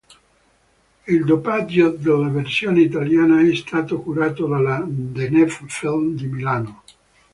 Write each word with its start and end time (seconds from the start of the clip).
Il 1.07 1.25
doppiaggio 1.25 1.91
della 1.91 2.27
versione 2.27 2.81
italiana 2.81 3.39
è 3.47 3.53
stato 3.53 3.99
curato 4.01 4.47
dalla 4.47 4.83
Deneb 4.83 5.49
film 5.67 6.15
di 6.15 6.25
Milano. 6.25 6.81